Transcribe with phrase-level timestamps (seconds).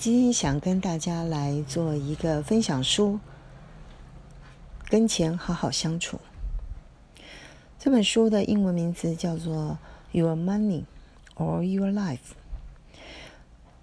[0.00, 3.20] 今天想跟大家来做一个分享书，
[4.88, 6.18] 跟钱好好相处。
[7.78, 9.76] 这本书的英文名字叫做
[10.18, 10.84] 《Your Money
[11.34, 12.16] or Your Life》。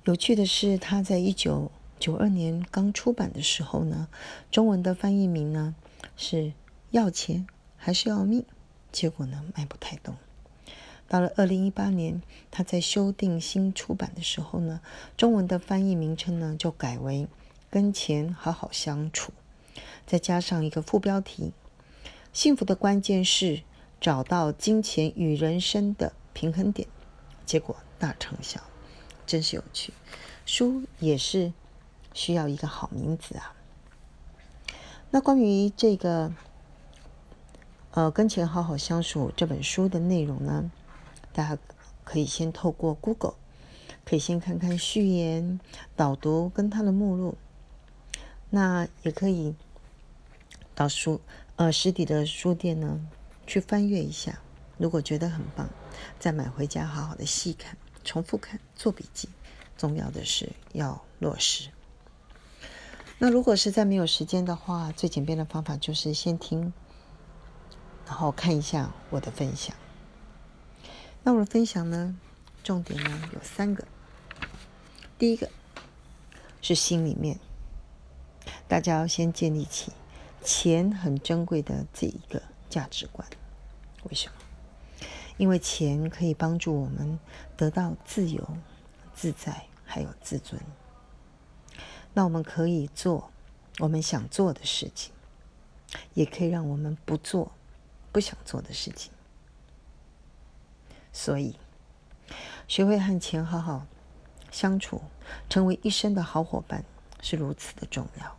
[0.06, 4.08] 有趣的是，它在一九九二年刚出版的时候呢，
[4.50, 5.76] 中文的翻译名呢
[6.16, 6.52] 是
[6.90, 7.46] “要钱
[7.76, 8.44] 还是要命”，
[8.92, 10.16] 结果呢卖不太动。
[11.08, 12.22] 到了二零一八年，
[12.52, 14.82] 他在修订新出版的时候呢，
[15.16, 17.28] 中文的翻译名称呢就改为
[17.72, 19.32] “跟钱好好相处”，
[20.06, 21.54] 再加上一个副标题
[22.34, 23.62] ：“幸福的关键是
[24.02, 26.88] 找到金钱与人生的平衡点”，
[27.46, 28.60] 结果大成效，
[29.26, 29.94] 真是有趣。
[30.46, 31.54] 书也是
[32.14, 33.54] 需要一个好名字啊。
[35.12, 36.34] 那关于这个
[37.92, 40.70] 呃“跟钱好好相处”这本书的内容呢？
[41.38, 41.62] 大家
[42.04, 43.36] 可以先透过 Google，
[44.04, 45.60] 可以先看看序言、
[45.96, 47.38] 导读跟它的目录。
[48.50, 49.54] 那也可以
[50.74, 51.22] 到书
[51.58, 53.08] 呃实体的书店呢
[53.46, 54.40] 去翻阅一下。
[54.80, 55.70] 如果觉得很棒，
[56.20, 59.30] 再买回家好好的细看、重复看、做笔记。
[59.78, 61.70] 重要的是要落实。
[63.20, 66.74] 那如果实在没有时间的话，最简便的方法就是先听，
[68.08, 69.76] 然后看一下我的分享。
[71.28, 72.18] 那我的分享呢，
[72.64, 73.86] 重点呢有三个。
[75.20, 75.50] 第一个
[76.62, 77.38] 是心里面，
[78.66, 79.92] 大家要先建立起
[80.42, 83.28] 钱很珍贵的这一个价值观。
[84.04, 85.06] 为什么？
[85.36, 87.20] 因为钱可以帮助我们
[87.58, 88.48] 得到自由、
[89.14, 90.62] 自在，还有自尊。
[92.14, 93.30] 那我们可以做
[93.80, 95.12] 我们想做的事情，
[96.14, 97.52] 也可以让我们不做
[98.14, 99.12] 不想做的事情。
[101.20, 101.56] 所以，
[102.68, 103.88] 学会和钱好好
[104.52, 105.02] 相处，
[105.50, 106.86] 成为一生的好伙伴，
[107.24, 108.38] 是如此的重要。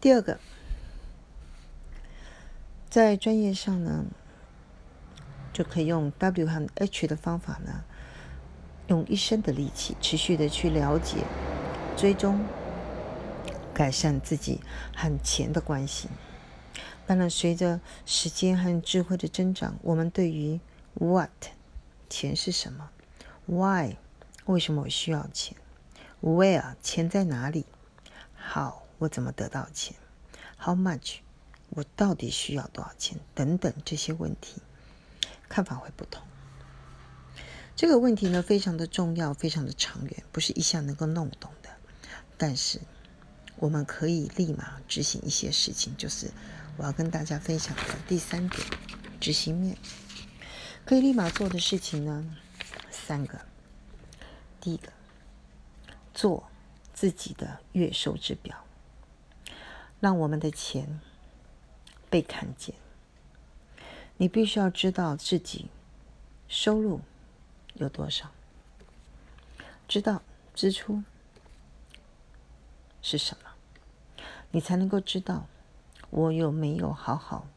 [0.00, 0.40] 第二个，
[2.88, 4.06] 在专业上呢，
[5.52, 7.84] 就可以用 W 和 H 的方法呢，
[8.86, 11.18] 用一生的力气，持续的去了解、
[11.94, 12.42] 追踪、
[13.74, 14.62] 改善自己
[14.94, 16.08] 和钱的关系。
[17.06, 20.58] 当然，随着时间和智慧的增长，我们对于
[20.98, 21.50] What，
[22.08, 22.90] 钱是什么
[23.44, 23.96] ？Why，
[24.46, 25.54] 为什么我需要钱
[26.22, 27.66] ？Where，钱在哪里
[28.34, 29.94] ？How，我怎么得到钱
[30.58, 31.18] ？How much，
[31.68, 33.20] 我到底需要多少钱？
[33.34, 34.62] 等等这些问题，
[35.50, 36.22] 看法会不同。
[37.76, 41.68] 这个问题呢，非常的重要，非常的长远，不是一下能够弄懂的。
[42.38, 42.80] 但是，
[43.56, 46.30] 我们可以立马执行一些事情，就是
[46.78, 48.66] 我要跟大家分享的第三点：
[49.20, 49.76] 执行面。
[50.86, 52.36] 可以立马做的事情呢，
[52.92, 53.40] 三个。
[54.60, 54.92] 第一个，
[56.14, 56.48] 做
[56.94, 58.56] 自己的月收支表，
[59.98, 61.00] 让我们的钱
[62.08, 62.72] 被看见。
[64.16, 65.66] 你必须要知道自己
[66.46, 67.00] 收入
[67.74, 68.30] 有多少，
[69.88, 70.22] 知道
[70.54, 71.02] 支出
[73.02, 73.50] 是什么，
[74.52, 75.48] 你才能够知道
[76.10, 77.48] 我有没有好好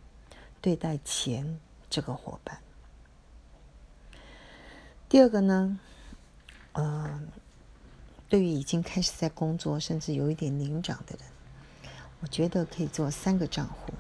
[0.60, 1.60] 对待钱
[1.92, 2.60] 这个伙伴。
[5.10, 5.80] 第二个呢，
[6.74, 7.20] 呃，
[8.30, 11.26] 对于已经开始在工作，甚至有一点年长的人，
[12.20, 13.92] 我觉得可以做三个账户，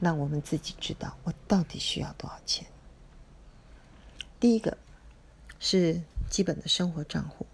[0.00, 2.66] 让我们自己知道我到底需要多少钱。
[4.40, 4.78] 第一个
[5.58, 6.00] 是
[6.30, 7.46] 基本的生活账户，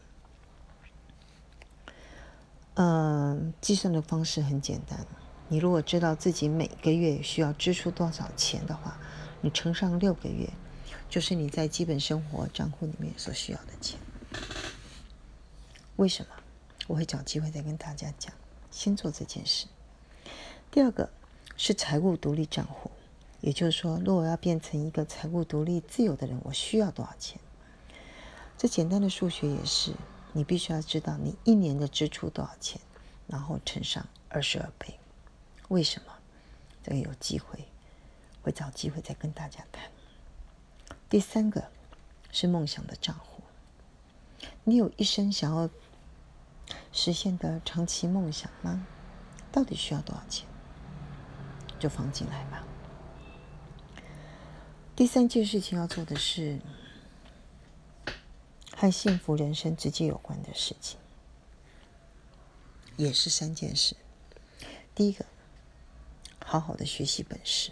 [2.74, 5.04] 嗯，计算的方式很简单，
[5.48, 8.96] 你如果知道自己每个月需要支出多少钱的话，
[9.40, 10.48] 你乘上六个月。
[11.08, 13.98] 就是你在基本生活账户里面所需要的钱。
[15.96, 16.32] 为什么？
[16.88, 18.32] 我会找机会再跟大家讲。
[18.70, 19.66] 先做这件事。
[20.70, 21.08] 第二个
[21.56, 22.90] 是财务独立账户，
[23.40, 27.40] 也就是说，如果我要变成一个财务独立自由的人，我需要多少钱？
[28.58, 29.94] 这简单的数学也是，
[30.32, 32.80] 你必须要知道你一年的支出多少钱，
[33.26, 34.98] 然后乘上二十二倍。
[35.68, 36.12] 为什么？
[36.82, 37.64] 这个有机会
[38.42, 39.90] 会找机会再跟大家谈。
[41.08, 41.70] 第三个
[42.32, 43.42] 是梦想的账户。
[44.64, 45.70] 你有一生想要
[46.92, 48.86] 实现的长期梦想吗？
[49.52, 50.46] 到底需要多少钱？
[51.78, 52.66] 就放进来吧。
[54.96, 56.58] 第三件事情要做的是
[58.74, 60.98] 和幸福人生直接有关的事情，
[62.96, 63.94] 也是三件事。
[64.94, 65.24] 第一个，
[66.44, 67.70] 好好的学习本事，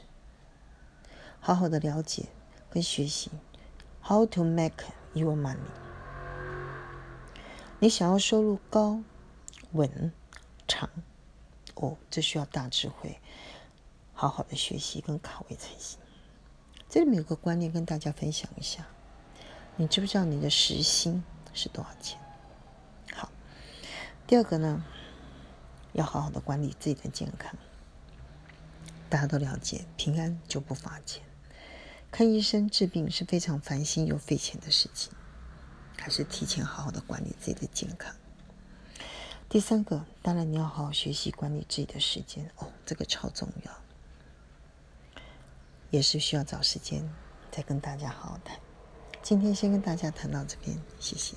[1.40, 2.26] 好好的了解。
[2.74, 3.30] 跟学习
[4.02, 5.58] ，How to make your money？
[7.78, 9.00] 你想要收入高、
[9.70, 10.12] 稳、
[10.66, 10.90] 长，
[11.76, 13.20] 哦，这需要大智慧，
[14.12, 16.00] 好好的学习跟卡位才行。
[16.88, 18.84] 这里面有个观念跟大家分享一下，
[19.76, 21.22] 你知不知道你的时薪
[21.52, 22.18] 是多少钱？
[23.14, 23.30] 好，
[24.26, 24.84] 第二个呢，
[25.92, 27.54] 要好好的管理自己的健康。
[29.08, 31.22] 大家都了解，平安就不罚钱。
[32.16, 35.10] 看医生治病是非常烦心又费钱的事情，
[35.98, 38.14] 还是提前好好的管理自己的健康。
[39.48, 43.72] 第三个，当然你要好好学习管理自己的时间哦，这个超重要，
[45.90, 47.04] 也是需要找时间
[47.50, 48.60] 再跟大家好好谈。
[49.20, 51.34] 今天先跟大家谈到这边，谢谢。